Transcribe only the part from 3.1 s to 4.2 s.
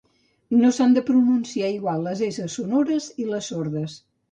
i les sordes